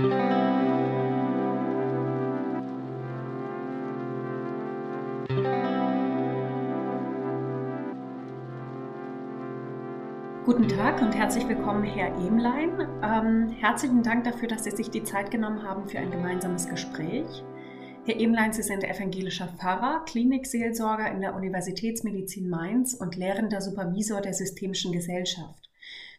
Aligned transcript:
Guten 0.00 0.12
Tag 10.68 11.02
und 11.02 11.14
herzlich 11.14 11.46
willkommen, 11.46 11.84
Herr 11.84 12.16
Emlein. 12.16 12.88
Ähm, 13.02 13.50
herzlichen 13.58 14.02
Dank 14.02 14.24
dafür, 14.24 14.48
dass 14.48 14.64
Sie 14.64 14.70
sich 14.70 14.90
die 14.90 15.04
Zeit 15.04 15.30
genommen 15.30 15.62
haben 15.62 15.86
für 15.86 15.98
ein 15.98 16.10
gemeinsames 16.10 16.66
Gespräch. 16.66 17.44
Herr 18.06 18.18
Emlein, 18.18 18.54
Sie 18.54 18.62
sind 18.62 18.82
evangelischer 18.82 19.48
Pfarrer, 19.58 20.06
Klinikseelsorger 20.06 21.12
in 21.12 21.20
der 21.20 21.34
Universitätsmedizin 21.34 22.48
Mainz 22.48 22.94
und 22.94 23.16
lehrender 23.16 23.60
Supervisor 23.60 24.22
der 24.22 24.32
Systemischen 24.32 24.92
Gesellschaft. 24.92 25.59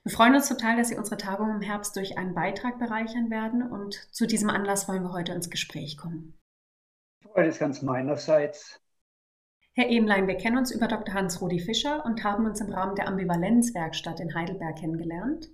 Wir 0.04 0.12
freuen 0.12 0.34
uns 0.34 0.50
total, 0.50 0.78
dass 0.78 0.88
Sie 0.88 0.98
unsere 0.98 1.18
Tagung 1.18 1.52
im 1.52 1.62
Herbst 1.62 1.96
durch 1.96 2.18
einen 2.18 2.34
Beitrag 2.34 2.80
bereichern 2.80 3.30
werden 3.30 3.62
und 3.62 4.08
zu 4.12 4.26
diesem 4.26 4.50
Anlass 4.50 4.88
wollen 4.88 5.04
wir 5.04 5.14
heute 5.14 5.34
ins 5.34 5.52
Gespräch 5.52 5.96
kommen. 5.98 6.34
Freude 7.22 7.50
ist 7.50 7.60
ganz 7.60 7.84
meinerseits. 7.84 8.82
Herr 9.74 9.90
Emlein, 9.90 10.28
wir 10.28 10.36
kennen 10.36 10.58
uns 10.58 10.72
über 10.72 10.88
Dr. 10.88 11.14
Hans-Rudi 11.14 11.60
Fischer 11.60 12.04
und 12.04 12.24
haben 12.24 12.46
uns 12.46 12.60
im 12.62 12.74
Rahmen 12.74 12.96
der 12.96 13.08
Ambivalenzwerkstatt 13.08 14.20
in 14.20 14.34
Heidelberg 14.34 14.80
kennengelernt. 14.80 15.50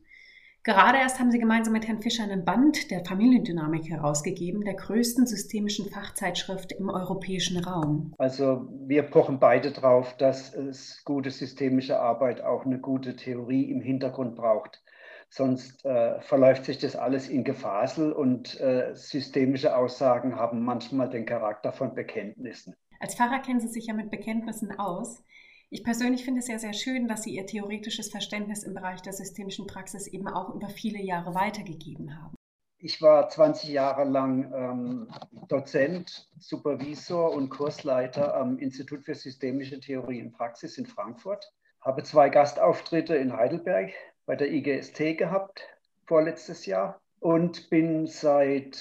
Gerade 0.67 0.97
erst 0.97 1.17
haben 1.21 1.31
Sie 1.31 1.39
gemeinsam 1.39 1.71
mit 1.71 1.87
Herrn 1.87 2.01
Fischer 2.01 2.23
einen 2.23 2.43
Band 2.43 2.91
der 2.91 3.05
Familiendynamik 3.05 3.89
herausgegeben, 3.89 4.65
der 4.65 4.73
größten 4.73 5.25
systemischen 5.25 5.89
Fachzeitschrift 5.89 6.73
im 6.73 6.89
europäischen 6.89 7.63
Raum. 7.63 8.13
Also 8.17 8.67
wir 8.85 9.03
pochen 9.03 9.39
beide 9.39 9.71
drauf, 9.71 10.17
dass 10.17 10.53
es 10.53 11.05
gute 11.05 11.31
systemische 11.31 12.01
Arbeit 12.01 12.41
auch 12.41 12.65
eine 12.65 12.79
gute 12.79 13.15
Theorie 13.15 13.71
im 13.71 13.79
Hintergrund 13.79 14.35
braucht. 14.35 14.83
Sonst 15.29 15.85
äh, 15.85 16.19
verläuft 16.19 16.65
sich 16.65 16.77
das 16.77 16.97
alles 16.97 17.29
in 17.29 17.45
Gefasel 17.45 18.11
und 18.11 18.59
äh, 18.59 18.93
systemische 18.93 19.73
Aussagen 19.73 20.35
haben 20.35 20.65
manchmal 20.65 21.09
den 21.09 21.25
Charakter 21.25 21.71
von 21.71 21.95
Bekenntnissen. 21.95 22.75
Als 22.99 23.15
Pfarrer 23.15 23.39
kennen 23.39 23.61
Sie 23.61 23.69
sich 23.69 23.87
ja 23.87 23.93
mit 23.93 24.11
Bekenntnissen 24.11 24.77
aus. 24.77 25.23
Ich 25.69 25.83
persönlich 25.83 26.23
finde 26.23 26.39
es 26.39 26.47
ja 26.47 26.57
sehr 26.57 26.71
schön, 26.71 27.09
dass 27.09 27.23
Sie 27.23 27.35
Ihr 27.35 27.45
theoretisches 27.45 28.09
Verständnis 28.09 28.63
im 28.63 28.73
Bereich 28.73 29.01
der 29.01 29.11
systemischen 29.11 29.67
Praxis 29.67 30.07
eben 30.07 30.29
auch 30.29 30.55
über 30.55 30.69
viele 30.69 31.01
Jahre 31.01 31.35
weitergegeben 31.35 32.17
haben. 32.17 32.35
Ich 32.79 33.01
war 33.01 33.27
20 33.27 33.71
Jahre 33.71 34.05
lang 34.05 34.53
ähm, 34.53 35.07
Dozent, 35.49 36.29
Supervisor 36.39 37.33
und 37.33 37.49
Kursleiter 37.49 38.35
am 38.35 38.59
Institut 38.59 39.03
für 39.03 39.15
systemische 39.15 39.81
Theorie 39.81 40.21
und 40.21 40.31
Praxis 40.31 40.77
in 40.77 40.85
Frankfurt. 40.85 41.51
Habe 41.81 42.03
zwei 42.03 42.29
Gastauftritte 42.29 43.17
in 43.17 43.35
Heidelberg 43.35 43.91
bei 44.25 44.37
der 44.37 44.49
IGST 44.49 45.17
gehabt, 45.17 45.67
vorletztes 46.05 46.65
Jahr. 46.65 47.01
Und 47.19 47.69
bin 47.69 48.07
seit 48.07 48.77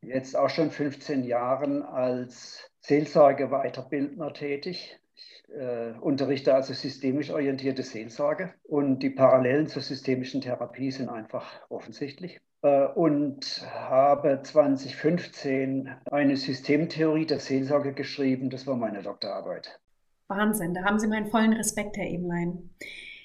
jetzt 0.00 0.34
auch 0.34 0.48
schon 0.48 0.70
15 0.70 1.24
Jahren 1.24 1.82
als 1.82 2.70
Seelsorge 2.80 3.48
Weiterbildner 3.48 4.32
tätig. 4.32 4.98
Ich 5.16 5.44
äh, 5.54 5.94
unterrichte 6.00 6.54
also 6.54 6.74
systemisch 6.74 7.30
orientierte 7.30 7.82
Seelsorge 7.82 8.52
und 8.64 8.98
die 9.00 9.10
Parallelen 9.10 9.66
zur 9.66 9.82
systemischen 9.82 10.42
Therapie 10.42 10.90
sind 10.90 11.08
einfach 11.08 11.68
offensichtlich. 11.70 12.40
Äh, 12.62 12.86
und 12.88 13.66
habe 13.72 14.40
2015 14.42 15.90
eine 16.10 16.36
Systemtheorie 16.36 17.26
der 17.26 17.38
Seelsorge 17.38 17.92
geschrieben. 17.92 18.50
Das 18.50 18.66
war 18.66 18.76
meine 18.76 19.02
Doktorarbeit. 19.02 19.80
Wahnsinn, 20.28 20.74
da 20.74 20.84
haben 20.84 20.98
Sie 20.98 21.06
meinen 21.06 21.30
vollen 21.30 21.52
Respekt, 21.52 21.96
Herr 21.96 22.08
Ebenlein. 22.08 22.70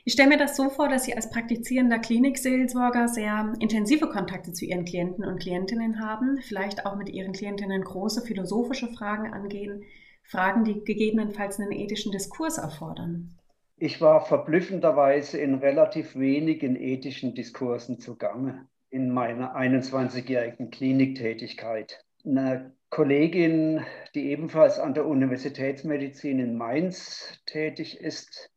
Ich 0.04 0.14
stelle 0.14 0.30
mir 0.30 0.38
das 0.38 0.56
so 0.56 0.70
vor, 0.70 0.88
dass 0.90 1.04
Sie 1.04 1.16
als 1.16 1.30
praktizierender 1.30 2.00
Klinikseelsorger 2.00 3.08
sehr 3.08 3.54
intensive 3.60 4.08
Kontakte 4.10 4.52
zu 4.52 4.66
Ihren 4.66 4.86
Klienten 4.86 5.26
und 5.26 5.40
Klientinnen 5.40 6.00
haben, 6.00 6.40
vielleicht 6.42 6.86
auch 6.86 6.96
mit 6.96 7.10
Ihren 7.10 7.34
Klientinnen 7.34 7.84
große 7.84 8.22
philosophische 8.22 8.88
Fragen 8.88 9.32
angehen, 9.32 9.84
Fragen, 10.32 10.64
die 10.64 10.84
gegebenenfalls 10.84 11.60
einen 11.60 11.74
ethischen 11.74 12.14
Diskurs 12.14 12.58
erfordern. 12.58 13.38
Ich 13.76 14.00
war 14.00 14.26
verblüffenderweise 14.26 15.38
in 15.40 15.56
relativ 15.56 16.16
wenigen 16.16 16.76
ethischen 16.76 17.36
Diskursen 17.36 18.00
zugange 18.00 18.68
in 18.90 19.14
meiner 19.14 19.56
21-jährigen 19.56 20.72
Kliniktätigkeit. 20.72 22.06
Eine 22.24 22.74
Kollegin, 22.90 23.84
die 24.16 24.30
ebenfalls 24.30 24.80
an 24.80 24.94
der 24.94 25.06
Universitätsmedizin 25.06 26.40
in 26.40 26.58
Mainz 26.58 27.42
tätig 27.46 28.00
ist, 28.00 28.52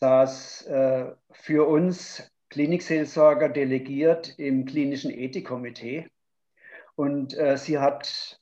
saß 0.00 0.66
äh, 0.66 1.12
für 1.30 1.68
uns 1.68 2.28
Klinikseelsorger 2.50 3.48
delegiert 3.48 4.36
im 4.38 4.64
klinischen 4.64 5.12
Ethikkomitee. 5.12 6.08
Und 6.96 7.36
äh, 7.38 7.56
sie 7.56 7.78
hat 7.78 8.41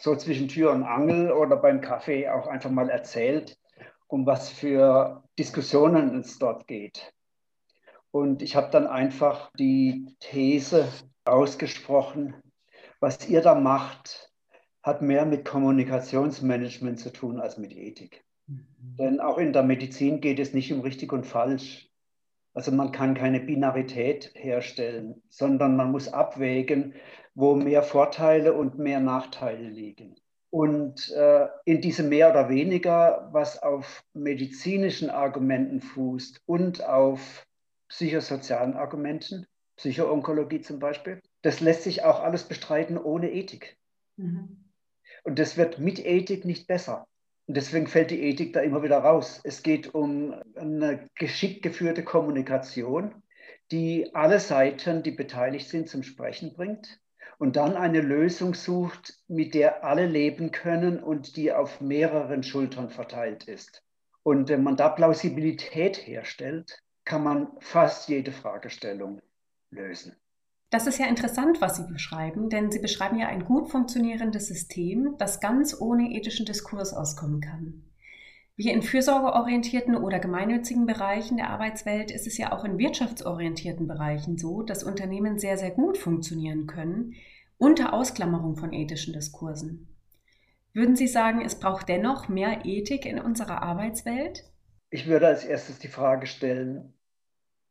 so 0.00 0.16
zwischen 0.16 0.48
Tür 0.48 0.72
und 0.72 0.82
Angel 0.82 1.30
oder 1.30 1.56
beim 1.56 1.80
Kaffee 1.80 2.28
auch 2.28 2.46
einfach 2.46 2.70
mal 2.70 2.88
erzählt, 2.88 3.58
um 4.06 4.26
was 4.26 4.48
für 4.48 5.22
Diskussionen 5.38 6.18
es 6.18 6.38
dort 6.38 6.66
geht. 6.66 7.12
Und 8.10 8.42
ich 8.42 8.56
habe 8.56 8.70
dann 8.70 8.86
einfach 8.86 9.50
die 9.58 10.16
These 10.18 10.88
ausgesprochen, 11.24 12.34
was 12.98 13.28
ihr 13.28 13.40
da 13.40 13.54
macht, 13.54 14.32
hat 14.82 15.02
mehr 15.02 15.26
mit 15.26 15.44
Kommunikationsmanagement 15.44 16.98
zu 16.98 17.12
tun 17.12 17.38
als 17.38 17.58
mit 17.58 17.72
Ethik. 17.72 18.24
Mhm. 18.46 18.66
Denn 18.98 19.20
auch 19.20 19.38
in 19.38 19.52
der 19.52 19.62
Medizin 19.62 20.20
geht 20.20 20.38
es 20.38 20.54
nicht 20.54 20.72
um 20.72 20.80
richtig 20.80 21.12
und 21.12 21.26
falsch. 21.26 21.88
Also 22.52 22.72
man 22.72 22.90
kann 22.90 23.14
keine 23.14 23.40
Binarität 23.40 24.32
herstellen, 24.34 25.22
sondern 25.28 25.76
man 25.76 25.92
muss 25.92 26.08
abwägen, 26.08 26.94
wo 27.40 27.54
mehr 27.54 27.82
Vorteile 27.82 28.52
und 28.52 28.78
mehr 28.78 29.00
Nachteile 29.00 29.68
liegen. 29.68 30.14
Und 30.50 31.10
äh, 31.12 31.48
in 31.64 31.80
diesem 31.80 32.08
mehr 32.08 32.30
oder 32.30 32.48
weniger, 32.48 33.28
was 33.32 33.62
auf 33.62 34.04
medizinischen 34.12 35.08
Argumenten 35.08 35.80
fußt 35.80 36.42
und 36.44 36.84
auf 36.84 37.46
psychosozialen 37.88 38.74
Argumenten, 38.74 39.46
Psychoonkologie 39.76 40.60
zum 40.60 40.78
Beispiel, 40.78 41.22
das 41.42 41.60
lässt 41.60 41.84
sich 41.84 42.04
auch 42.04 42.20
alles 42.20 42.44
bestreiten 42.44 42.98
ohne 42.98 43.32
Ethik. 43.32 43.76
Mhm. 44.16 44.64
Und 45.24 45.38
das 45.38 45.56
wird 45.56 45.78
mit 45.78 46.04
Ethik 46.04 46.44
nicht 46.44 46.66
besser. 46.66 47.06
Und 47.46 47.56
deswegen 47.56 47.86
fällt 47.86 48.10
die 48.10 48.22
Ethik 48.22 48.52
da 48.52 48.60
immer 48.60 48.82
wieder 48.82 48.98
raus. 48.98 49.40
Es 49.44 49.62
geht 49.62 49.94
um 49.94 50.34
eine 50.56 51.08
geschickt 51.14 51.62
geführte 51.62 52.04
Kommunikation, 52.04 53.14
die 53.70 54.14
alle 54.14 54.40
Seiten, 54.40 55.02
die 55.02 55.12
beteiligt 55.12 55.68
sind, 55.68 55.88
zum 55.88 56.02
Sprechen 56.02 56.52
bringt 56.52 56.99
und 57.40 57.56
dann 57.56 57.74
eine 57.74 58.02
Lösung 58.02 58.52
sucht, 58.52 59.18
mit 59.26 59.54
der 59.54 59.82
alle 59.82 60.06
leben 60.06 60.52
können 60.52 61.02
und 61.02 61.36
die 61.36 61.52
auf 61.52 61.80
mehreren 61.80 62.42
Schultern 62.42 62.90
verteilt 62.90 63.44
ist. 63.44 63.82
Und 64.22 64.50
wenn 64.50 64.62
man 64.62 64.76
da 64.76 64.90
Plausibilität 64.90 66.06
herstellt, 66.06 66.82
kann 67.06 67.24
man 67.24 67.48
fast 67.60 68.10
jede 68.10 68.30
Fragestellung 68.30 69.22
lösen. 69.70 70.14
Das 70.68 70.86
ist 70.86 70.98
ja 70.98 71.06
interessant, 71.06 71.62
was 71.62 71.78
Sie 71.78 71.90
beschreiben, 71.90 72.50
denn 72.50 72.70
Sie 72.70 72.78
beschreiben 72.78 73.18
ja 73.18 73.28
ein 73.28 73.46
gut 73.46 73.70
funktionierendes 73.70 74.46
System, 74.46 75.14
das 75.16 75.40
ganz 75.40 75.80
ohne 75.80 76.10
ethischen 76.10 76.44
Diskurs 76.44 76.92
auskommen 76.92 77.40
kann. 77.40 77.89
Wie 78.60 78.68
in 78.68 78.82
fürsorgeorientierten 78.82 79.96
oder 79.96 80.18
gemeinnützigen 80.18 80.84
Bereichen 80.84 81.38
der 81.38 81.48
Arbeitswelt 81.48 82.10
ist 82.10 82.26
es 82.26 82.36
ja 82.36 82.52
auch 82.52 82.62
in 82.62 82.76
wirtschaftsorientierten 82.76 83.88
Bereichen 83.88 84.36
so, 84.36 84.60
dass 84.60 84.84
Unternehmen 84.84 85.38
sehr, 85.38 85.56
sehr 85.56 85.70
gut 85.70 85.96
funktionieren 85.96 86.66
können, 86.66 87.14
unter 87.56 87.94
Ausklammerung 87.94 88.56
von 88.56 88.74
ethischen 88.74 89.14
Diskursen. 89.14 89.88
Würden 90.74 90.94
Sie 90.94 91.06
sagen, 91.06 91.40
es 91.42 91.58
braucht 91.58 91.88
dennoch 91.88 92.28
mehr 92.28 92.66
Ethik 92.66 93.06
in 93.06 93.18
unserer 93.18 93.62
Arbeitswelt? 93.62 94.44
Ich 94.90 95.06
würde 95.06 95.28
als 95.28 95.46
erstes 95.46 95.78
die 95.78 95.88
Frage 95.88 96.26
stellen, 96.26 96.92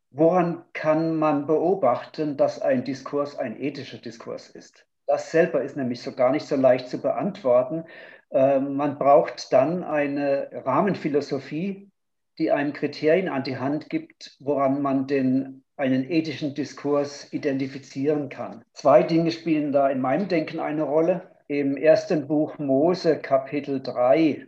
Woran 0.09 0.63
kann 0.73 1.17
man 1.17 1.45
beobachten, 1.45 2.35
dass 2.35 2.63
ein 2.63 2.83
Diskurs 2.83 3.38
ein 3.38 3.61
ethischer 3.61 3.99
Diskurs 3.99 4.49
ist? 4.49 4.88
Das 5.05 5.29
selber 5.29 5.61
ist 5.61 5.78
nämlich 5.78 6.02
so 6.02 6.14
gar 6.14 6.31
nicht 6.31 6.47
so 6.47 6.55
leicht 6.55 6.90
zu 6.90 6.99
beantworten. 6.99 7.85
Ähm, 8.31 8.76
man 8.76 8.97
braucht 8.97 9.52
dann 9.53 9.84
eine 9.84 10.49
Rahmenphilosophie, 10.52 11.90
die 12.37 12.52
einem 12.52 12.73
Kriterien 12.73 13.28
an 13.28 13.43
die 13.43 13.58
Hand 13.58 13.90
gibt, 13.90 14.37
woran 14.40 14.81
man 14.81 15.08
den, 15.08 15.64
einen 15.78 16.09
ethischen 16.09 16.55
Diskurs 16.55 17.31
identifizieren 17.34 18.29
kann. 18.29 18.64
Zwei 18.73 19.03
Dinge 19.03 19.31
spielen 19.31 19.72
da 19.72 19.90
in 19.90 19.99
meinem 19.99 20.28
Denken 20.28 20.59
eine 20.59 20.84
Rolle. 20.84 21.35
Im 21.47 21.78
ersten 21.78 22.28
Buch 22.28 22.58
Mose, 22.59 23.17
Kapitel 23.17 23.81
3, 23.81 24.47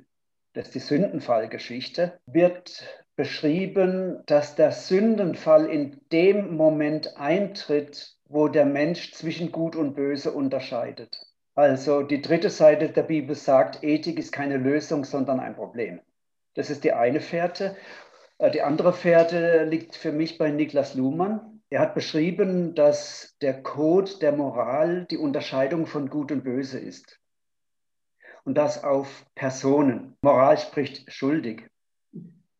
das 0.54 0.68
ist 0.68 0.75
die 0.75 0.80
Sündenfallgeschichte, 0.80 2.19
wird 2.28 2.86
beschrieben, 3.16 4.24
dass 4.25 4.56
der 4.56 4.72
Sündenfall 4.72 5.66
in 5.66 6.00
dem 6.12 6.56
Moment 6.56 7.18
eintritt, 7.18 8.16
wo 8.25 8.48
der 8.48 8.66
Mensch 8.66 9.13
zwischen 9.13 9.51
Gut 9.51 9.75
und 9.75 9.95
Böse 9.95 10.31
unterscheidet. 10.31 11.31
Also 11.62 12.02
die 12.02 12.24
dritte 12.24 12.50
Seite 12.50 12.90
der 12.90 13.04
Bibel 13.04 13.36
sagt, 13.36 13.84
Ethik 13.84 14.18
ist 14.18 14.31
keine 14.31 14.58
Lösung, 14.58 15.06
sondern 15.06 15.40
ein 15.40 15.54
Problem. 15.54 16.00
Das 16.56 16.72
ist 16.72 16.84
die 16.84 16.92
eine 16.92 17.22
Fährte. 17.22 17.78
Äh, 18.40 18.50
die 18.50 18.63
andere 18.63 18.94
Fährte 18.94 19.66
liegt 19.66 19.96
für 19.96 20.12
mich 20.12 20.40
bei 20.40 20.50
Niklas 20.50 20.96
Luhmann, 20.96 21.62
Er 21.69 21.81
hat 21.81 21.94
beschrieben, 21.94 22.74
dass 22.74 23.38
der 23.44 23.62
Code 23.62 24.10
der 24.22 24.31
Moral 24.31 25.06
die 25.12 25.19
Unterscheidung 25.19 25.86
von 25.86 26.10
Gut 26.10 26.31
und 26.31 26.44
Böse 26.44 26.80
ist. 26.80 27.19
Und 28.44 28.57
das 28.57 28.84
auf 28.84 29.28
Personen. 29.36 30.18
Moral 30.24 30.57
spricht 30.57 31.14
schuldig. 31.14 31.69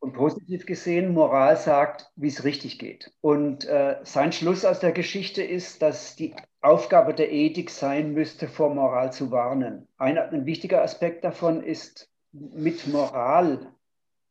Und 0.02 0.14
positiv 0.14 0.66
gesehen, 0.66 1.14
Moral 1.14 1.56
sagt, 1.58 2.12
wie 2.16 2.30
es 2.30 2.44
richtig 2.44 2.80
geht. 2.80 3.14
Und 3.22 3.66
äh, 3.66 3.98
sein 4.02 4.32
Schluss 4.32 4.66
aus 4.66 4.80
der 4.80 4.94
Geschichte 4.94 5.44
ist, 5.44 5.84
dass 5.84 6.16
die 6.16 6.34
Aufgabe 6.60 7.14
der 7.14 7.32
Ethik 7.32 7.70
sein 7.70 8.12
müsste, 8.14 8.48
vor 8.48 8.74
Moral 8.74 9.14
zu 9.14 9.30
warnen. 9.30 9.88
Ein, 9.98 10.18
ein 10.18 10.48
wichtiger 10.48 10.82
Aspekt 10.82 11.24
davon 11.24 11.62
ist, 11.62 12.10
mit 12.32 12.88
Moral 12.88 13.74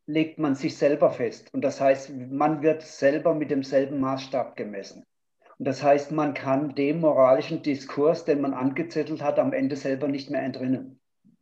legt 0.06 0.40
man 0.40 0.56
sich 0.56 0.76
selber 0.76 1.12
fest. 1.12 1.54
Und 1.54 1.62
das 1.62 1.80
heißt, 1.80 2.10
man 2.16 2.62
wird 2.62 2.82
selber 2.82 3.32
mit 3.32 3.52
demselben 3.52 4.00
Maßstab 4.00 4.56
gemessen. 4.56 5.04
Und 5.56 5.68
das 5.68 5.84
heißt, 5.84 6.10
man 6.10 6.34
kann 6.34 6.74
dem 6.74 6.98
moralischen 6.98 7.62
Diskurs, 7.62 8.24
den 8.24 8.40
man 8.40 8.54
angezettelt 8.54 9.22
hat, 9.22 9.38
am 9.38 9.52
Ende 9.52 9.76
selber 9.76 10.08
nicht 10.08 10.30
mehr 10.30 10.42
entrinnen 10.42 10.99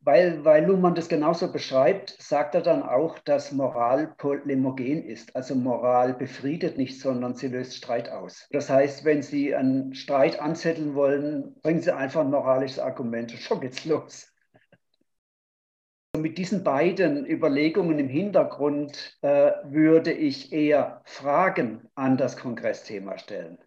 weil, 0.09 0.43
weil 0.43 0.65
Luhmann 0.65 0.95
das 0.95 1.11
genauso 1.11 1.53
beschreibt, 1.53 2.17
sagt 2.19 2.55
er 2.55 2.63
dann 2.63 2.83
auch, 2.83 3.19
dass 3.19 3.53
Moral 3.53 4.15
polemogen 4.17 5.05
ist. 5.05 5.37
Also 5.37 5.55
Moral 5.55 6.15
befriedet 6.15 6.79
nicht, 6.79 6.99
sondern 6.99 7.35
sie 7.35 7.49
löst 7.49 7.75
Streit 7.75 8.09
aus. 8.09 8.49
Das 8.51 8.71
heißt, 8.71 9.05
wenn 9.05 9.21
Sie 9.21 9.55
einen 9.55 9.93
Streit 9.93 10.41
anzetteln 10.41 10.95
wollen, 10.95 11.57
bringen 11.61 11.83
Sie 11.83 11.95
einfach 11.95 12.23
ein 12.23 12.31
moralisches 12.31 12.79
Argument 12.79 13.33
und 13.33 13.39
schon 13.43 13.61
geht's 13.61 13.85
los. 13.85 14.33
Mit 16.17 16.39
diesen 16.39 16.65
beiden 16.65 17.27
Überlegungen 17.27 17.99
im 17.99 18.09
Hintergrund 18.09 19.19
äh, 19.21 19.53
würde 19.65 20.15
ich 20.15 20.55
eher 20.55 21.03
Fragen 21.05 21.87
an 21.95 22.17
das 22.17 22.39
Kongressthema 22.39 23.19
stellen 23.19 23.59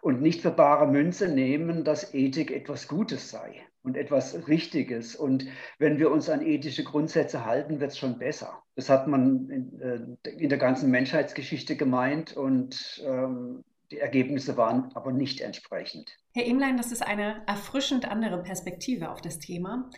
und 0.00 0.20
nicht 0.22 0.42
für 0.42 0.50
bare 0.50 0.86
Münze 0.86 1.28
nehmen, 1.28 1.84
dass 1.84 2.14
Ethik 2.14 2.50
etwas 2.50 2.88
Gutes 2.88 3.30
sei 3.30 3.66
und 3.82 3.96
etwas 3.96 4.48
Richtiges. 4.48 5.16
Und 5.16 5.46
wenn 5.78 5.98
wir 5.98 6.10
uns 6.10 6.28
an 6.28 6.44
ethische 6.44 6.84
Grundsätze 6.84 7.44
halten, 7.44 7.80
wird 7.80 7.92
es 7.92 7.98
schon 7.98 8.18
besser. 8.18 8.62
Das 8.76 8.88
hat 8.88 9.06
man 9.08 9.48
in, 9.50 9.80
äh, 9.80 10.30
in, 10.30 10.48
der 10.48 10.58
ganzen 10.58 10.90
Menschheitsgeschichte 10.90 11.76
gemeint 11.76 12.36
und 12.36 13.02
ähm, 13.04 13.64
die 13.90 13.98
Ergebnisse 13.98 14.56
waren 14.56 14.90
aber 14.94 15.12
nicht 15.12 15.40
entsprechend. 15.40 16.18
Herr 16.34 16.46
Emlein, 16.46 16.76
das 16.76 16.92
ist 16.92 17.06
eine 17.06 17.42
erfrischend 17.46 18.10
andere 18.10 18.42
Perspektive 18.42 19.10
auf 19.10 19.22
das 19.22 19.38
Thema. 19.38 19.90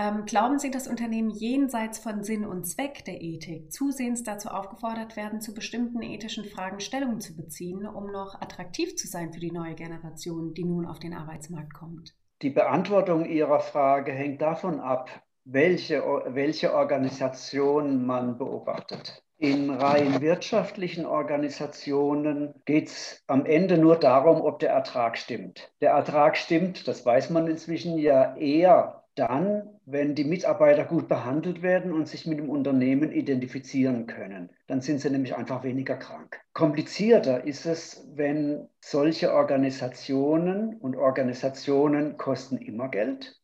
Ähm, 0.00 0.26
glauben 0.26 0.60
Sie, 0.60 0.70
dass 0.70 0.86
Unternehmen 0.86 1.28
jenseits 1.28 1.98
von 1.98 2.22
Sinn 2.22 2.46
und 2.46 2.64
Zweck 2.68 3.04
der 3.04 3.20
Ethik 3.20 3.72
zusehends 3.72 4.22
dazu 4.22 4.48
aufgefordert 4.48 5.16
werden, 5.16 5.40
zu 5.40 5.52
bestimmten 5.52 6.02
ethischen 6.02 6.44
Fragen 6.44 6.78
Stellung 6.78 7.18
zu 7.18 7.34
beziehen, 7.34 7.84
um 7.84 8.12
noch 8.12 8.40
attraktiv 8.40 8.94
zu 8.94 9.08
sein 9.08 9.32
für 9.32 9.40
die 9.40 9.50
neue 9.50 9.74
Generation, 9.74 10.54
die 10.54 10.62
nun 10.62 10.86
auf 10.86 11.00
den 11.00 11.14
Arbeitsmarkt 11.14 11.74
kommt? 11.74 12.14
Die 12.42 12.50
Beantwortung 12.50 13.24
Ihrer 13.24 13.58
Frage 13.58 14.12
hängt 14.12 14.40
davon 14.40 14.78
ab, 14.78 15.10
welche, 15.44 16.00
welche 16.28 16.74
Organisation 16.74 18.06
man 18.06 18.38
beobachtet. 18.38 19.24
In 19.36 19.70
rein 19.70 20.20
wirtschaftlichen 20.20 21.06
Organisationen 21.06 22.54
geht 22.66 22.86
es 22.86 23.24
am 23.26 23.46
Ende 23.46 23.78
nur 23.78 23.96
darum, 23.96 24.42
ob 24.42 24.60
der 24.60 24.70
Ertrag 24.70 25.18
stimmt. 25.18 25.72
Der 25.80 25.90
Ertrag 25.90 26.36
stimmt, 26.36 26.86
das 26.86 27.04
weiß 27.04 27.30
man 27.30 27.48
inzwischen 27.48 27.98
ja 27.98 28.36
eher 28.36 29.02
dann, 29.18 29.68
wenn 29.84 30.14
die 30.14 30.24
Mitarbeiter 30.24 30.84
gut 30.84 31.08
behandelt 31.08 31.62
werden 31.62 31.92
und 31.92 32.06
sich 32.06 32.26
mit 32.26 32.38
dem 32.38 32.48
Unternehmen 32.48 33.10
identifizieren 33.10 34.06
können. 34.06 34.50
Dann 34.66 34.80
sind 34.80 35.00
sie 35.00 35.10
nämlich 35.10 35.34
einfach 35.34 35.64
weniger 35.64 35.96
krank. 35.96 36.40
Komplizierter 36.52 37.44
ist 37.44 37.66
es, 37.66 38.06
wenn 38.14 38.68
solche 38.80 39.32
Organisationen 39.32 40.76
und 40.76 40.96
Organisationen 40.96 42.16
kosten 42.16 42.58
immer 42.58 42.88
Geld, 42.88 43.40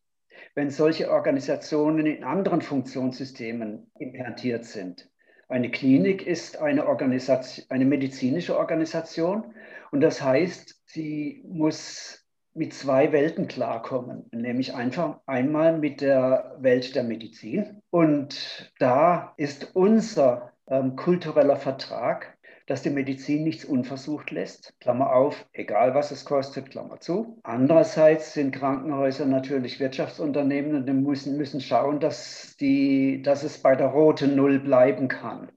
wenn 0.53 0.69
solche 0.69 1.11
Organisationen 1.11 2.05
in 2.05 2.23
anderen 2.23 2.61
Funktionssystemen 2.61 3.91
implantiert 3.99 4.65
sind. 4.65 5.09
Eine 5.47 5.69
Klinik 5.69 6.25
ist 6.25 6.57
eine, 6.57 6.87
Organisation, 6.87 7.65
eine 7.69 7.85
medizinische 7.85 8.57
Organisation 8.57 9.53
und 9.91 10.01
das 10.01 10.21
heißt, 10.21 10.81
sie 10.85 11.43
muss 11.47 12.24
mit 12.55 12.73
zwei 12.73 13.11
Welten 13.11 13.47
klarkommen, 13.47 14.29
nämlich 14.31 14.73
einfach 14.73 15.19
einmal 15.25 15.77
mit 15.77 15.99
der 15.99 16.55
Welt 16.59 16.95
der 16.95 17.03
Medizin. 17.03 17.81
Und 17.89 18.71
da 18.79 19.33
ist 19.35 19.75
unser 19.75 20.53
ähm, 20.67 20.95
kultureller 20.95 21.57
Vertrag, 21.57 22.37
dass 22.65 22.81
die 22.81 22.89
Medizin 22.89 23.43
nichts 23.43 23.65
unversucht 23.65 24.31
lässt. 24.31 24.73
Klammer 24.79 25.13
auf, 25.13 25.45
egal 25.51 25.93
was 25.93 26.11
es 26.11 26.23
kostet, 26.23 26.71
Klammer 26.71 26.99
zu. 27.01 27.39
Andererseits 27.43 28.33
sind 28.33 28.55
Krankenhäuser 28.55 29.25
natürlich 29.25 29.79
Wirtschaftsunternehmen 29.81 30.75
und 30.75 31.03
müssen, 31.03 31.37
müssen 31.37 31.59
schauen, 31.59 31.99
dass, 31.99 32.55
die, 32.57 33.21
dass 33.21 33.43
es 33.43 33.57
bei 33.57 33.75
der 33.75 33.87
roten 33.87 34.35
Null 34.35 34.59
bleiben 34.59 35.09
kann. 35.09 35.51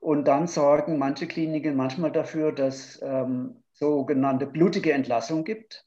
Und 0.00 0.26
dann 0.26 0.48
sorgen 0.48 0.98
manche 0.98 1.28
Kliniken 1.28 1.76
manchmal 1.76 2.10
dafür, 2.10 2.50
dass 2.50 3.00
ähm, 3.00 3.62
sogenannte 3.70 4.46
blutige 4.46 4.92
Entlassung 4.92 5.44
gibt 5.44 5.86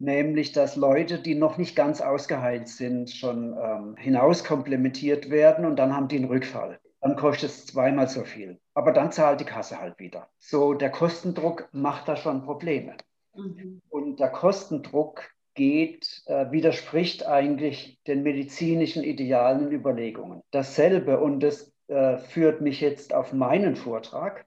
nämlich 0.00 0.52
dass 0.52 0.76
Leute, 0.76 1.18
die 1.18 1.34
noch 1.34 1.58
nicht 1.58 1.76
ganz 1.76 2.00
ausgeheilt 2.00 2.68
sind, 2.68 3.10
schon 3.10 3.56
ähm, 3.62 3.96
hinauskomplementiert 3.96 5.30
werden 5.30 5.64
und 5.64 5.76
dann 5.76 5.94
haben 5.94 6.08
die 6.08 6.16
einen 6.16 6.24
Rückfall. 6.24 6.80
Dann 7.00 7.16
kostet 7.16 7.50
es 7.50 7.66
zweimal 7.66 8.08
so 8.08 8.24
viel. 8.24 8.58
Aber 8.74 8.92
dann 8.92 9.12
zahlt 9.12 9.40
die 9.40 9.44
Kasse 9.44 9.80
halt 9.80 9.98
wieder. 9.98 10.28
So, 10.38 10.74
der 10.74 10.90
Kostendruck 10.90 11.68
macht 11.72 12.08
da 12.08 12.16
schon 12.16 12.42
Probleme. 12.42 12.96
Mhm. 13.34 13.80
Und 13.88 14.20
der 14.20 14.30
Kostendruck 14.30 15.30
geht, 15.54 16.22
äh, 16.26 16.50
widerspricht 16.50 17.26
eigentlich 17.26 17.98
den 18.06 18.22
medizinischen 18.22 19.02
Idealen 19.02 19.66
und 19.66 19.72
Überlegungen. 19.72 20.42
Dasselbe, 20.50 21.20
und 21.20 21.40
das 21.40 21.72
äh, 21.88 22.18
führt 22.18 22.60
mich 22.60 22.80
jetzt 22.80 23.14
auf 23.14 23.32
meinen 23.32 23.76
Vortrag, 23.76 24.46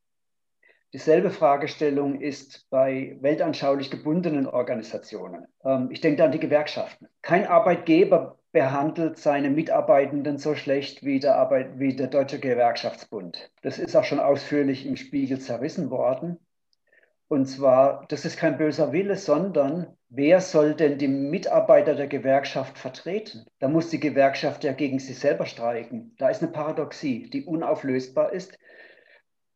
Dieselbe 0.94 1.32
Fragestellung 1.32 2.22
ist 2.22 2.70
bei 2.70 3.18
weltanschaulich 3.20 3.90
gebundenen 3.90 4.46
Organisationen. 4.46 5.48
Ähm, 5.66 5.90
ich 5.92 6.02
denke 6.02 6.24
an 6.24 6.32
die 6.32 6.40
Gewerkschaften. 6.40 7.08
Kein 7.24 7.48
Arbeitgeber 7.48 8.38
behandelt 8.52 9.18
seine 9.18 9.50
Mitarbeitenden 9.50 10.38
so 10.38 10.54
schlecht 10.54 11.04
wie 11.04 11.20
der, 11.20 11.36
Arbeit, 11.36 11.80
wie 11.80 11.96
der 11.96 12.08
Deutsche 12.08 12.40
Gewerkschaftsbund. 12.40 13.52
Das 13.64 13.80
ist 13.80 13.96
auch 13.96 14.04
schon 14.04 14.20
ausführlich 14.20 14.86
im 14.86 14.96
Spiegel 14.96 15.40
zerrissen 15.40 15.90
worden. 15.90 16.38
Und 17.28 17.48
zwar, 17.48 18.06
das 18.10 18.26
ist 18.26 18.38
kein 18.38 18.60
böser 18.60 18.92
Wille, 18.92 19.16
sondern 19.16 19.88
wer 20.10 20.40
soll 20.42 20.76
denn 20.76 21.00
die 21.00 21.08
Mitarbeiter 21.08 21.96
der 21.96 22.06
Gewerkschaft 22.06 22.78
vertreten? 22.78 23.48
Da 23.58 23.68
muss 23.68 23.90
die 23.90 24.00
Gewerkschaft 24.00 24.64
ja 24.64 24.74
gegen 24.74 25.00
sich 25.00 25.18
selber 25.18 25.48
streiken. 25.48 26.14
Da 26.20 26.30
ist 26.30 26.44
eine 26.44 26.52
Paradoxie, 26.52 27.32
die 27.32 27.46
unauflösbar 27.46 28.32
ist. 28.32 28.56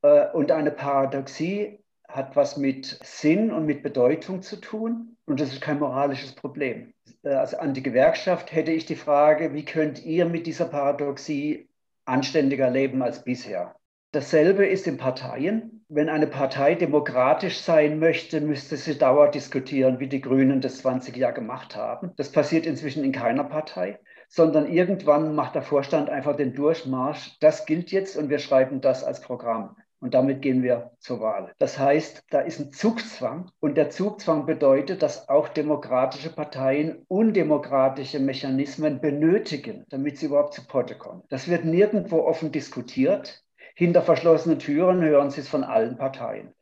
Äh, 0.01 0.31
und 0.31 0.51
eine 0.51 0.71
Paradoxie 0.71 1.79
hat 2.07 2.35
was 2.35 2.57
mit 2.57 2.99
Sinn 3.03 3.51
und 3.51 3.65
mit 3.65 3.83
Bedeutung 3.83 4.41
zu 4.41 4.57
tun. 4.57 5.17
Und 5.25 5.39
das 5.39 5.51
ist 5.51 5.61
kein 5.61 5.79
moralisches 5.79 6.33
Problem. 6.33 6.93
Äh, 7.23 7.29
also 7.29 7.57
an 7.57 7.73
die 7.73 7.83
Gewerkschaft 7.83 8.53
hätte 8.53 8.71
ich 8.71 8.85
die 8.85 8.95
Frage, 8.95 9.53
wie 9.53 9.65
könnt 9.65 10.03
ihr 10.05 10.25
mit 10.25 10.47
dieser 10.47 10.65
Paradoxie 10.65 11.69
anständiger 12.05 12.69
leben 12.69 13.01
als 13.01 13.23
bisher? 13.23 13.75
Dasselbe 14.11 14.65
ist 14.65 14.87
in 14.87 14.97
Parteien. 14.97 15.85
Wenn 15.89 16.09
eine 16.09 16.27
Partei 16.27 16.75
demokratisch 16.75 17.59
sein 17.59 17.99
möchte, 17.99 18.41
müsste 18.41 18.77
sie 18.77 18.97
dauernd 18.97 19.35
diskutieren, 19.35 19.99
wie 19.99 20.07
die 20.07 20.21
Grünen 20.21 20.59
das 20.61 20.79
20 20.79 21.15
Jahre 21.15 21.33
gemacht 21.33 21.75
haben. 21.75 22.11
Das 22.17 22.31
passiert 22.31 22.65
inzwischen 22.65 23.03
in 23.03 23.11
keiner 23.11 23.43
Partei, 23.43 23.99
sondern 24.29 24.71
irgendwann 24.71 25.35
macht 25.35 25.55
der 25.55 25.61
Vorstand 25.61 26.09
einfach 26.09 26.35
den 26.35 26.53
Durchmarsch. 26.53 27.37
Das 27.39 27.65
gilt 27.65 27.91
jetzt 27.91 28.17
und 28.17 28.29
wir 28.29 28.39
schreiben 28.39 28.81
das 28.81 29.03
als 29.03 29.21
Programm. 29.21 29.75
Und 29.99 30.13
damit 30.13 30.43
gehen 30.43 30.61
wir 30.61 30.91
zur 30.99 31.21
Wahl. 31.21 31.53
Das 31.57 31.79
heißt, 31.79 32.23
da 32.29 32.41
ist 32.41 32.59
ein 32.59 32.71
Zugzwang 32.71 33.49
und 33.59 33.75
der 33.77 33.89
Zugzwang 33.89 34.45
bedeutet, 34.45 35.01
dass 35.01 35.27
auch 35.27 35.47
demokratische 35.47 36.29
Parteien 36.29 37.03
undemokratische 37.07 38.19
Mechanismen 38.19 39.01
benötigen, 39.01 39.85
damit 39.89 40.17
sie 40.17 40.27
überhaupt 40.27 40.53
zu 40.53 40.67
Potte 40.67 40.95
kommen. 40.95 41.23
Das 41.29 41.47
wird 41.47 41.65
nirgendwo 41.65 42.19
offen 42.19 42.51
diskutiert. 42.51 43.43
Hinter 43.75 44.03
verschlossenen 44.03 44.59
Türen 44.59 45.01
hören 45.03 45.31
Sie 45.31 45.41
es 45.41 45.49
von 45.49 45.63
allen 45.63 45.97
Parteien. 45.97 46.53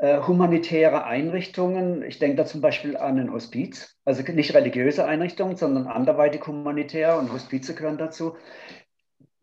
Äh, 0.00 0.20
humanitäre 0.22 1.04
Einrichtungen, 1.04 2.02
ich 2.04 2.20
denke 2.20 2.36
da 2.36 2.46
zum 2.46 2.60
Beispiel 2.60 2.96
an 2.96 3.18
ein 3.18 3.32
Hospiz, 3.32 3.98
also 4.04 4.22
nicht 4.32 4.54
religiöse 4.54 5.04
Einrichtungen, 5.04 5.56
sondern 5.56 5.88
anderweitig 5.88 6.46
humanitär 6.46 7.18
und 7.18 7.32
Hospize 7.32 7.74
gehören 7.74 7.98
dazu. 7.98 8.36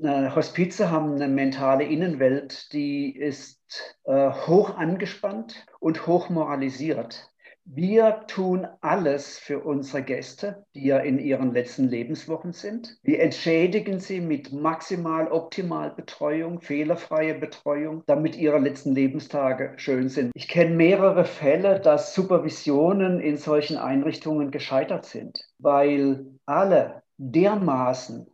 Hospize 0.04 0.92
haben 0.92 1.14
eine 1.14 1.28
mentale 1.28 1.86
Innenwelt, 1.86 2.72
die 2.74 3.16
ist 3.16 3.96
äh, 4.04 4.30
hoch 4.30 4.76
angespannt 4.78 5.66
und 5.80 6.06
hoch 6.06 6.30
moralisiert. 6.30 7.32
Wir 7.68 8.26
tun 8.28 8.68
alles 8.82 9.40
für 9.40 9.60
unsere 9.60 10.04
Gäste, 10.04 10.66
die 10.76 10.86
ja 10.86 11.00
in 11.00 11.18
ihren 11.18 11.52
letzten 11.52 11.90
Lebenswochen 11.90 12.54
sind. 12.54 13.00
Wir 13.02 13.22
entschädigen 13.22 14.00
sie 14.00 14.22
mit 14.22 14.54
maximal 14.54 15.32
optimal 15.32 15.90
Betreuung, 15.90 16.62
fehlerfreie 16.62 17.34
Betreuung, 17.34 18.04
damit 18.06 18.36
ihre 18.36 18.60
letzten 18.60 18.94
Lebenstage 18.94 19.74
schön 19.78 20.10
sind. 20.10 20.32
Ich 20.36 20.48
kenne 20.48 20.76
mehrere 20.76 21.26
Fälle, 21.26 21.80
dass 21.80 22.14
Supervisionen 22.14 23.20
in 23.20 23.38
solchen 23.38 23.78
Einrichtungen 23.78 24.52
gescheitert 24.52 25.06
sind, 25.06 25.40
weil 25.58 26.28
alle 26.46 27.02
dermaßen 27.18 28.28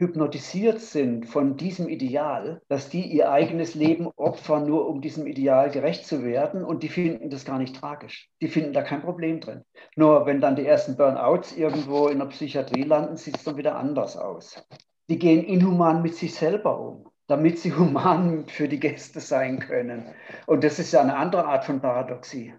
hypnotisiert 0.00 0.80
sind 0.80 1.26
von 1.26 1.56
diesem 1.56 1.88
Ideal, 1.88 2.60
dass 2.68 2.88
die 2.88 3.02
ihr 3.02 3.30
eigenes 3.30 3.74
Leben 3.74 4.08
opfern, 4.16 4.66
nur 4.66 4.88
um 4.88 5.00
diesem 5.00 5.26
Ideal 5.26 5.70
gerecht 5.70 6.06
zu 6.06 6.24
werden. 6.24 6.64
Und 6.64 6.82
die 6.82 6.88
finden 6.88 7.30
das 7.30 7.44
gar 7.44 7.58
nicht 7.58 7.76
tragisch. 7.76 8.28
Die 8.40 8.48
finden 8.48 8.72
da 8.72 8.82
kein 8.82 9.02
Problem 9.02 9.40
drin. 9.40 9.62
Nur 9.94 10.26
wenn 10.26 10.40
dann 10.40 10.56
die 10.56 10.66
ersten 10.66 10.96
Burnouts 10.96 11.56
irgendwo 11.56 12.08
in 12.08 12.18
der 12.18 12.26
Psychiatrie 12.26 12.82
landen, 12.82 13.16
sieht 13.16 13.36
es 13.36 13.44
dann 13.44 13.56
wieder 13.56 13.76
anders 13.76 14.16
aus. 14.16 14.66
Die 15.08 15.18
gehen 15.18 15.44
inhuman 15.44 16.02
mit 16.02 16.16
sich 16.16 16.34
selber 16.34 16.80
um 16.80 17.10
damit 17.30 17.60
sie 17.60 17.72
human 17.72 18.48
für 18.48 18.66
die 18.66 18.80
Gäste 18.80 19.20
sein 19.20 19.60
können. 19.60 20.12
Und 20.46 20.64
das 20.64 20.80
ist 20.80 20.90
ja 20.90 21.00
eine 21.00 21.16
andere 21.16 21.44
Art 21.46 21.64
von 21.64 21.80
Paradoxie. 21.80 22.54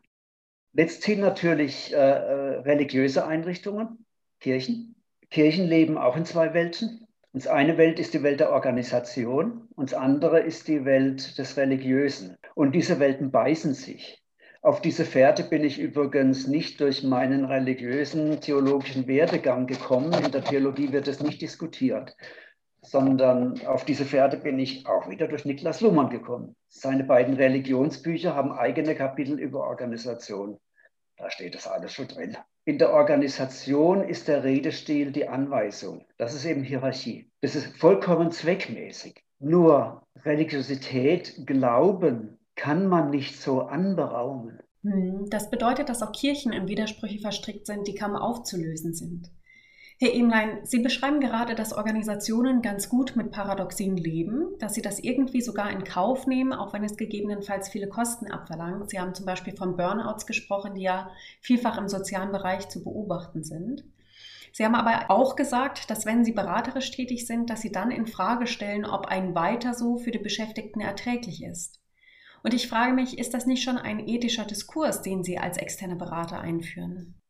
Letzthin 0.71 1.19
natürlich 1.19 1.93
äh, 1.93 1.97
äh 1.97 2.59
religiöse 2.61 3.27
Einrichtungen, 3.27 4.05
Kirchen. 4.39 4.95
Kirchen 5.29 5.67
leben 5.67 5.97
auch 5.97 6.15
in 6.15 6.25
zwei 6.25 6.53
Welten. 6.53 7.00
Und 7.33 7.45
das 7.45 7.51
eine 7.51 7.77
Welt 7.77 7.99
ist 7.99 8.13
die 8.13 8.23
Welt 8.23 8.41
der 8.41 8.51
Organisation 8.51 9.69
und 9.75 9.91
das 9.91 9.97
andere 9.97 10.41
ist 10.41 10.67
die 10.67 10.83
Welt 10.83 11.37
des 11.37 11.55
Religiösen. 11.55 12.37
Und 12.55 12.73
diese 12.73 12.99
Welten 12.99 13.31
beißen 13.31 13.73
sich. 13.73 14.21
Auf 14.61 14.81
diese 14.81 15.05
Fährte 15.05 15.43
bin 15.43 15.63
ich 15.63 15.79
übrigens 15.79 16.47
nicht 16.47 16.81
durch 16.81 17.03
meinen 17.03 17.45
religiösen 17.45 18.41
theologischen 18.41 19.07
Werdegang 19.07 19.65
gekommen. 19.65 20.13
In 20.13 20.31
der 20.31 20.43
Theologie 20.43 20.91
wird 20.91 21.07
es 21.07 21.21
nicht 21.21 21.41
diskutiert, 21.41 22.15
sondern 22.81 23.65
auf 23.65 23.85
diese 23.85 24.05
Fährte 24.05 24.37
bin 24.37 24.59
ich 24.59 24.85
auch 24.85 25.09
wieder 25.09 25.27
durch 25.27 25.45
Niklas 25.45 25.81
Luhmann 25.81 26.09
gekommen. 26.09 26.55
Seine 26.67 27.05
beiden 27.05 27.35
Religionsbücher 27.35 28.35
haben 28.35 28.51
eigene 28.51 28.93
Kapitel 28.93 29.39
über 29.39 29.61
Organisation. 29.61 30.59
Da 31.17 31.31
steht 31.31 31.55
das 31.55 31.67
alles 31.67 31.93
schon 31.93 32.09
drin. 32.09 32.37
In 32.63 32.77
der 32.77 32.93
Organisation 32.93 34.07
ist 34.07 34.27
der 34.27 34.43
Redestil 34.43 35.11
die 35.11 35.27
Anweisung. 35.27 36.05
Das 36.17 36.35
ist 36.35 36.45
eben 36.45 36.63
Hierarchie. 36.63 37.31
Das 37.41 37.55
ist 37.55 37.75
vollkommen 37.77 38.31
zweckmäßig. 38.31 39.23
Nur 39.39 40.03
Religiosität, 40.23 41.47
Glauben 41.47 42.37
kann 42.55 42.87
man 42.87 43.09
nicht 43.09 43.41
so 43.41 43.61
anberaumen. 43.61 44.59
Hm, 44.83 45.25
das 45.29 45.49
bedeutet, 45.49 45.89
dass 45.89 46.03
auch 46.03 46.11
Kirchen 46.11 46.53
in 46.53 46.67
Widersprüche 46.67 47.19
verstrickt 47.19 47.65
sind, 47.65 47.87
die 47.87 47.95
kaum 47.95 48.15
aufzulösen 48.15 48.93
sind. 48.93 49.31
Herr 50.03 50.15
Emlein, 50.15 50.61
Sie 50.63 50.79
beschreiben 50.79 51.19
gerade, 51.19 51.53
dass 51.53 51.73
Organisationen 51.73 52.63
ganz 52.63 52.89
gut 52.89 53.15
mit 53.15 53.29
Paradoxien 53.29 53.95
leben, 53.95 54.47
dass 54.57 54.73
sie 54.73 54.81
das 54.81 54.97
irgendwie 54.97 55.41
sogar 55.41 55.69
in 55.69 55.83
Kauf 55.83 56.25
nehmen, 56.25 56.53
auch 56.53 56.73
wenn 56.73 56.83
es 56.83 56.97
gegebenenfalls 56.97 57.69
viele 57.69 57.87
Kosten 57.87 58.31
abverlangt. 58.31 58.89
Sie 58.89 58.99
haben 58.99 59.13
zum 59.13 59.27
Beispiel 59.27 59.55
von 59.55 59.77
Burnouts 59.77 60.25
gesprochen, 60.25 60.73
die 60.73 60.81
ja 60.81 61.11
vielfach 61.39 61.77
im 61.77 61.87
sozialen 61.87 62.31
Bereich 62.31 62.67
zu 62.67 62.83
beobachten 62.83 63.43
sind. 63.43 63.83
Sie 64.51 64.65
haben 64.65 64.73
aber 64.73 65.11
auch 65.11 65.35
gesagt, 65.35 65.91
dass 65.91 66.07
wenn 66.07 66.25
Sie 66.25 66.31
beraterisch 66.31 66.89
tätig 66.89 67.27
sind, 67.27 67.51
dass 67.51 67.61
Sie 67.61 67.71
dann 67.71 67.91
in 67.91 68.07
Frage 68.07 68.47
stellen, 68.47 68.87
ob 68.87 69.05
ein 69.05 69.35
weiter 69.35 69.75
so 69.75 69.99
für 69.99 70.09
die 70.09 70.17
Beschäftigten 70.17 70.81
erträglich 70.81 71.43
ist. 71.43 71.79
Und 72.41 72.55
ich 72.55 72.67
frage 72.67 72.93
mich, 72.93 73.19
ist 73.19 73.35
das 73.35 73.45
nicht 73.45 73.61
schon 73.61 73.77
ein 73.77 73.99
ethischer 74.07 74.45
Diskurs, 74.45 75.03
den 75.03 75.23
Sie 75.23 75.37
als 75.37 75.57
externe 75.57 75.95
Berater 75.95 76.39
einführen? 76.39 77.20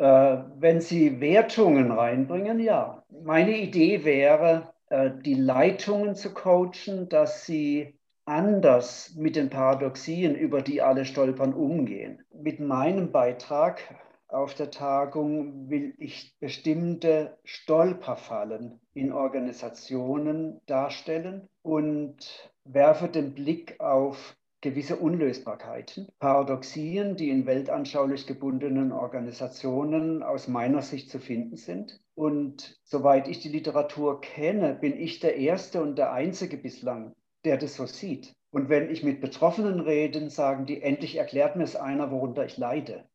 Äh, 0.00 0.44
wenn 0.58 0.80
Sie 0.80 1.20
Wertungen 1.20 1.90
reinbringen, 1.90 2.58
ja. 2.58 3.04
Meine 3.22 3.58
Idee 3.58 4.02
wäre, 4.02 4.72
äh, 4.88 5.10
die 5.26 5.34
Leitungen 5.34 6.14
zu 6.14 6.32
coachen, 6.32 7.10
dass 7.10 7.44
sie 7.44 7.98
anders 8.24 9.14
mit 9.14 9.36
den 9.36 9.50
Paradoxien, 9.50 10.34
über 10.34 10.62
die 10.62 10.80
alle 10.80 11.04
stolpern, 11.04 11.52
umgehen. 11.52 12.24
Mit 12.32 12.60
meinem 12.60 13.12
Beitrag 13.12 13.82
auf 14.28 14.54
der 14.54 14.70
Tagung 14.70 15.68
will 15.68 15.92
ich 15.98 16.34
bestimmte 16.40 17.36
Stolperfallen 17.44 18.80
in 18.94 19.12
Organisationen 19.12 20.62
darstellen 20.64 21.46
und 21.60 22.50
werfe 22.64 23.08
den 23.08 23.34
Blick 23.34 23.78
auf 23.80 24.34
gewisse 24.60 24.96
Unlösbarkeiten, 24.96 26.08
Paradoxien, 26.18 27.16
die 27.16 27.30
in 27.30 27.46
weltanschaulich 27.46 28.26
gebundenen 28.26 28.92
Organisationen 28.92 30.22
aus 30.22 30.48
meiner 30.48 30.82
Sicht 30.82 31.10
zu 31.10 31.18
finden 31.18 31.56
sind. 31.56 32.00
Und 32.14 32.78
soweit 32.84 33.28
ich 33.28 33.40
die 33.40 33.48
Literatur 33.48 34.20
kenne, 34.20 34.74
bin 34.74 34.98
ich 34.98 35.20
der 35.20 35.36
Erste 35.36 35.80
und 35.80 35.96
der 35.96 36.12
Einzige 36.12 36.58
bislang, 36.58 37.14
der 37.44 37.56
das 37.56 37.76
so 37.76 37.86
sieht. 37.86 38.34
Und 38.50 38.68
wenn 38.68 38.90
ich 38.90 39.02
mit 39.02 39.20
Betroffenen 39.20 39.80
rede, 39.80 40.28
sagen 40.28 40.66
die, 40.66 40.82
endlich 40.82 41.16
erklärt 41.16 41.56
mir 41.56 41.64
es 41.64 41.76
einer, 41.76 42.10
worunter 42.10 42.44
ich 42.44 42.58
leide. 42.58 43.08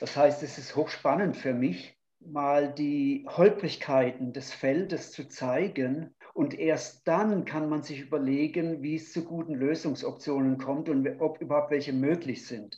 Das 0.00 0.16
heißt, 0.16 0.42
es 0.42 0.58
ist 0.58 0.74
hochspannend 0.74 1.36
für 1.36 1.54
mich, 1.54 1.96
mal 2.18 2.72
die 2.72 3.26
Holprigkeiten 3.28 4.32
des 4.32 4.52
Feldes 4.52 5.12
zu 5.12 5.28
zeigen 5.28 6.14
und 6.34 6.58
erst 6.58 7.06
dann 7.06 7.44
kann 7.44 7.68
man 7.68 7.82
sich 7.82 8.00
überlegen, 8.00 8.82
wie 8.82 8.96
es 8.96 9.12
zu 9.12 9.24
guten 9.24 9.54
Lösungsoptionen 9.54 10.58
kommt 10.58 10.88
und 10.88 11.08
ob 11.20 11.40
überhaupt 11.40 11.70
welche 11.70 11.92
möglich 11.92 12.46
sind. 12.46 12.76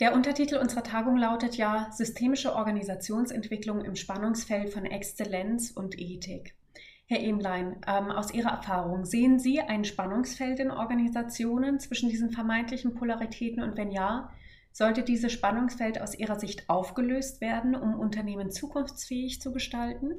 Der 0.00 0.14
Untertitel 0.14 0.56
unserer 0.56 0.82
Tagung 0.82 1.16
lautet 1.16 1.56
ja 1.56 1.88
Systemische 1.92 2.54
Organisationsentwicklung 2.54 3.84
im 3.84 3.94
Spannungsfeld 3.94 4.72
von 4.72 4.86
Exzellenz 4.86 5.70
und 5.70 5.96
Ethik. 6.00 6.56
Herr 7.06 7.20
Emlein, 7.20 7.76
ähm, 7.86 8.10
aus 8.10 8.32
Ihrer 8.32 8.50
Erfahrung, 8.50 9.04
sehen 9.04 9.38
Sie 9.38 9.60
ein 9.60 9.84
Spannungsfeld 9.84 10.58
in 10.58 10.70
Organisationen 10.70 11.78
zwischen 11.78 12.08
diesen 12.08 12.30
vermeintlichen 12.30 12.94
Polaritäten 12.94 13.62
und 13.62 13.76
wenn 13.76 13.90
ja, 13.90 14.32
sollte 14.72 15.02
dieses 15.02 15.30
Spannungsfeld 15.30 16.00
aus 16.00 16.18
Ihrer 16.18 16.40
Sicht 16.40 16.68
aufgelöst 16.70 17.42
werden, 17.42 17.76
um 17.76 17.94
Unternehmen 17.94 18.50
zukunftsfähig 18.50 19.42
zu 19.42 19.52
gestalten? 19.52 20.14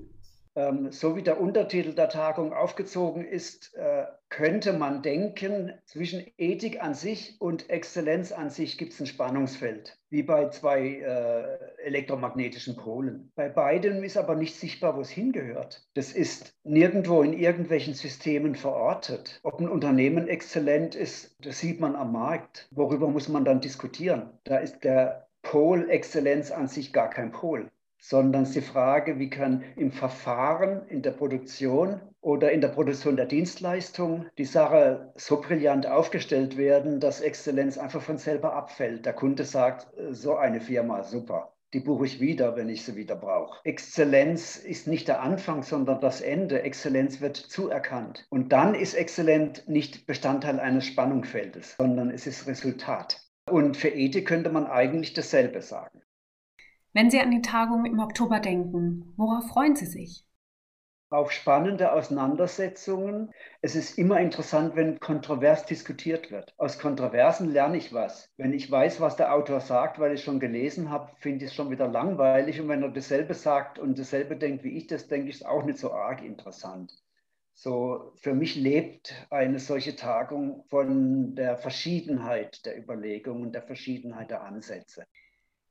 Ähm, 0.56 0.92
so 0.92 1.18
wie 1.18 1.22
der 1.22 1.42
Untertitel 1.42 1.94
der 1.94 2.08
Tagung 2.08 2.54
aufgezogen 2.54 3.26
ist, 3.26 3.76
äh, 3.76 4.06
könnte 4.30 4.74
man 4.74 5.02
denken, 5.02 5.74
zwischen 5.86 6.26
Ethik 6.38 6.82
an 6.82 6.94
sich 6.94 7.36
und 7.40 7.70
Exzellenz 7.70 8.32
an 8.32 8.50
sich 8.50 8.78
gibt 8.78 8.94
es 8.94 9.00
ein 9.02 9.06
Spannungsfeld, 9.06 9.98
wie 10.10 10.24
bei 10.24 10.50
zwei 10.50 11.00
äh, 11.00 11.84
elektromagnetischen 11.84 12.78
Polen. 12.78 13.32
Bei 13.36 13.50
beiden 13.50 14.04
ist 14.04 14.18
aber 14.18 14.36
nicht 14.36 14.56
sichtbar, 14.56 14.96
wo 14.96 15.02
es 15.02 15.10
hingehört. 15.10 15.86
Das 15.94 16.14
ist 16.14 16.56
nirgendwo 16.64 17.22
in 17.22 17.34
irgendwelchen 17.34 17.94
Systemen 17.94 18.56
verortet. 18.56 19.42
Ob 19.44 19.60
ein 19.60 19.70
Unternehmen 19.70 20.28
exzellent 20.30 20.96
ist, 20.96 21.36
das 21.42 21.60
sieht 21.60 21.82
man 21.82 21.96
am 21.96 22.14
Markt. 22.14 22.70
Worüber 22.72 23.10
muss 23.10 23.28
man 23.28 23.44
dann 23.44 23.60
diskutieren? 23.60 24.30
Da 24.46 24.58
ist 24.58 24.84
der 24.86 25.28
Pol 25.42 25.90
Exzellenz 25.90 26.52
an 26.52 26.68
sich 26.68 26.92
gar 26.92 27.10
kein 27.10 27.32
Pol 27.32 27.70
sondern 28.08 28.44
es 28.44 28.50
ist 28.50 28.56
die 28.58 28.62
Frage, 28.62 29.18
wie 29.18 29.30
kann 29.30 29.64
im 29.76 29.92
Verfahren, 29.92 30.88
in 30.90 31.02
der 31.02 31.12
Produktion 31.12 32.02
oder 32.22 32.52
in 32.52 32.62
der 32.62 32.68
Produktion 32.68 33.16
der 33.16 33.26
Dienstleistung 33.26 34.28
die 34.38 34.46
Sache 34.46 35.12
so 35.16 35.42
brillant 35.42 35.88
aufgestellt 35.88 36.56
werden, 36.56 37.00
dass 37.00 37.22
Exzellenz 37.22 37.80
einfach 37.80 38.04
von 38.04 38.20
selber 38.20 38.54
abfällt. 38.54 39.06
Der 39.08 39.14
Kunde 39.14 39.44
sagt, 39.44 39.88
so 40.12 40.36
eine 40.36 40.62
Firma, 40.62 41.04
super. 41.04 41.54
Die 41.74 41.80
buche 41.80 42.06
ich 42.06 42.22
wieder, 42.22 42.56
wenn 42.56 42.70
ich 42.70 42.86
sie 42.86 42.96
wieder 42.96 43.16
brauche. 43.16 43.60
Exzellenz 43.64 44.56
ist 44.56 44.88
nicht 44.88 45.08
der 45.08 45.22
Anfang, 45.22 45.64
sondern 45.64 46.00
das 46.00 46.22
Ende. 46.22 46.62
Exzellenz 46.62 47.22
wird 47.22 47.36
zuerkannt. 47.36 48.28
Und 48.30 48.54
dann 48.54 48.76
ist 48.76 48.94
Exzellent 48.94 49.68
nicht 49.68 50.06
Bestandteil 50.06 50.60
eines 50.60 50.86
Spannungsfeldes, 50.86 51.76
sondern 51.78 52.12
es 52.12 52.28
ist 52.28 52.48
Resultat. 52.48 53.20
Und 53.50 53.78
für 53.78 53.90
Ethik 53.90 54.28
könnte 54.28 54.52
man 54.52 54.68
eigentlich 54.68 55.14
dasselbe 55.14 55.62
sagen. 55.62 56.02
Wenn 56.96 57.12
Sie 57.12 57.20
an 57.20 57.30
die 57.30 57.42
Tagung 57.42 57.84
im 57.84 58.00
Oktober 58.00 58.40
denken, 58.40 59.14
worauf 59.18 59.50
freuen 59.50 59.76
Sie 59.76 59.86
sich? 59.86 60.24
Auf 61.10 61.34
spannende 61.34 61.92
Auseinandersetzungen. 61.92 63.34
Es 63.62 63.76
ist 63.76 63.98
immer 63.98 64.22
interessant, 64.22 64.78
wenn 64.78 65.02
kontrovers 65.02 65.66
diskutiert 65.66 66.32
wird. 66.32 66.54
Aus 66.56 66.80
Kontroversen 66.80 67.52
lerne 67.52 67.76
ich 67.76 67.94
was. 67.94 68.30
Wenn 68.38 68.54
ich 68.54 68.72
weiß, 68.72 69.02
was 69.02 69.18
der 69.18 69.34
Autor 69.34 69.60
sagt, 69.60 70.00
weil 70.00 70.14
ich 70.14 70.24
schon 70.24 70.40
gelesen 70.40 70.90
habe, 70.90 71.12
finde 71.20 71.44
ich 71.44 71.52
es 71.52 71.56
schon 71.56 71.70
wieder 71.70 71.90
langweilig. 71.90 72.62
Und 72.62 72.70
wenn 72.70 72.82
er 72.82 72.92
dasselbe 72.92 73.34
sagt 73.34 73.78
und 73.78 74.00
dasselbe 74.00 74.38
denkt 74.38 74.64
wie 74.64 74.78
ich, 74.78 74.88
das 74.88 75.10
denke 75.10 75.28
ich, 75.28 75.42
ist 75.42 75.46
auch 75.46 75.66
nicht 75.66 75.80
so 75.80 75.92
arg 75.92 76.24
interessant. 76.24 76.94
So, 77.54 78.14
für 78.22 78.34
mich 78.34 78.56
lebt 78.56 79.14
eine 79.32 79.60
solche 79.60 79.98
Tagung 79.98 80.64
von 80.70 81.36
der 81.36 81.58
Verschiedenheit 81.58 82.66
der 82.66 82.78
Überlegungen, 82.78 83.52
der 83.52 83.64
Verschiedenheit 83.64 84.32
der 84.32 84.44
Ansätze. 84.44 85.06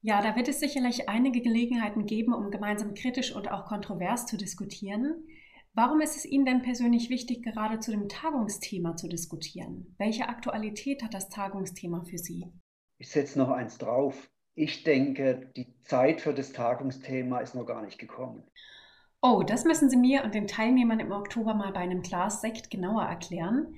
Ja, 0.06 0.20
da 0.20 0.37
wird 0.37 0.49
es 0.49 0.61
sicherlich 0.61 1.08
einige 1.08 1.40
Gelegenheiten 1.40 2.04
geben, 2.04 2.34
um 2.34 2.50
gemeinsam 2.50 2.92
kritisch 2.92 3.34
und 3.34 3.50
auch 3.50 3.64
kontrovers 3.64 4.26
zu 4.26 4.37
diskutieren. 4.37 5.26
Warum 5.73 6.02
ist 6.02 6.14
es 6.14 6.26
Ihnen 6.26 6.44
denn 6.44 6.61
persönlich 6.61 7.08
wichtig, 7.08 7.42
gerade 7.42 7.78
zu 7.78 7.90
dem 7.90 8.06
Tagungsthema 8.11 8.96
zu 8.96 9.08
diskutieren? 9.08 9.94
Welche 9.96 10.28
Aktualität 10.28 11.02
hat 11.02 11.14
das 11.14 11.30
Tagungsthema 11.30 12.04
für 12.04 12.18
Sie? 12.18 12.52
Ich 12.99 13.08
setze 13.08 13.38
noch 13.38 13.49
eins 13.49 13.78
drauf. 13.78 14.28
Ich 14.54 14.84
denke, 14.84 15.50
die 15.56 15.75
Zeit 15.84 16.20
für 16.20 16.34
das 16.34 16.52
Tagungsthema 16.52 17.38
ist 17.38 17.54
noch 17.54 17.64
gar 17.64 17.80
nicht 17.80 17.99
gekommen. 17.99 18.44
Oh, 19.23 19.42
das 19.42 19.64
müssen 19.64 19.88
Sie 19.88 19.96
mir 19.96 20.23
und 20.23 20.34
den 20.34 20.46
Teilnehmern 20.46 21.00
im 21.00 21.12
Oktober 21.12 21.54
mal 21.54 21.73
bei 21.73 21.80
einem 21.80 22.02
Glas 22.02 22.42
Sekt 22.42 22.70
genauer 22.70 23.04
erklären. 23.04 23.75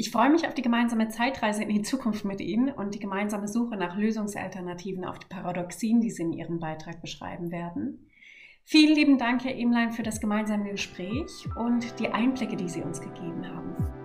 Ich 0.00 0.12
freue 0.12 0.30
mich 0.30 0.46
auf 0.46 0.54
die 0.54 0.62
gemeinsame 0.62 1.08
Zeitreise 1.08 1.64
in 1.64 1.70
die 1.70 1.82
Zukunft 1.82 2.24
mit 2.24 2.40
Ihnen 2.40 2.70
und 2.70 2.94
die 2.94 3.00
gemeinsame 3.00 3.48
Suche 3.48 3.76
nach 3.76 3.96
Lösungsalternativen 3.96 5.04
auf 5.04 5.18
die 5.18 5.26
Paradoxien, 5.26 6.00
die 6.00 6.12
Sie 6.12 6.22
in 6.22 6.32
Ihrem 6.32 6.60
Beitrag 6.60 7.00
beschreiben 7.00 7.50
werden. 7.50 8.06
Vielen 8.62 8.94
lieben 8.94 9.18
Dank, 9.18 9.42
Herr 9.42 9.56
Emlein, 9.56 9.90
für 9.90 10.04
das 10.04 10.20
gemeinsame 10.20 10.70
Gespräch 10.70 11.48
und 11.56 11.98
die 11.98 12.10
Einblicke, 12.10 12.54
die 12.54 12.68
Sie 12.68 12.82
uns 12.82 13.00
gegeben 13.00 13.44
haben. 13.48 13.97